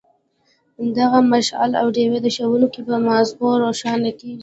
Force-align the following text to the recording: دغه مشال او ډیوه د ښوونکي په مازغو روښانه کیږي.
دغه 0.97 1.19
مشال 1.31 1.69
او 1.81 1.87
ډیوه 1.95 2.17
د 2.23 2.27
ښوونکي 2.35 2.81
په 2.87 2.95
مازغو 3.07 3.49
روښانه 3.65 4.11
کیږي. 4.19 4.39